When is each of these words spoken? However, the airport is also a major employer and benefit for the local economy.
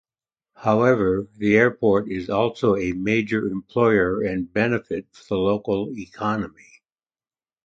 However, 0.55 1.27
the 1.37 1.55
airport 1.55 2.09
is 2.09 2.27
also 2.27 2.75
a 2.75 2.91
major 2.93 3.45
employer 3.45 4.21
and 4.23 4.51
benefit 4.51 5.05
for 5.11 5.35
the 5.35 5.37
local 5.37 5.95
economy. 5.95 6.81